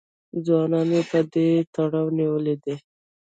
[0.45, 2.75] ځوانان یې په دې تړاو نیولي دي